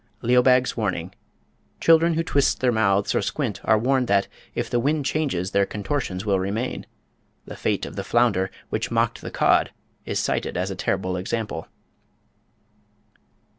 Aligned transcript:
Ledbag's 0.23 0.75
Warning. 0.75 1.13
Children 1.79 2.15
who 2.15 2.23
twist 2.23 2.59
their 2.59 2.71
mouths, 2.71 3.13
or 3.13 3.21
squint, 3.21 3.61
are 3.63 3.77
warned 3.77 4.07
that, 4.07 4.27
if 4.55 4.67
the 4.67 4.79
wind 4.79 5.05
changes, 5.05 5.51
their 5.51 5.67
contortions 5.67 6.25
will 6.25 6.39
remain. 6.39 6.87
The 7.45 7.55
fate 7.55 7.85
of 7.85 7.95
the 7.95 8.03
flounder, 8.03 8.49
which 8.69 8.89
mocked 8.89 9.21
the 9.21 9.29
cod, 9.29 9.69
is 10.07 10.19
cited 10.19 10.57
as 10.57 10.71
a 10.71 10.75
terrible 10.75 11.17
example. 11.17 11.67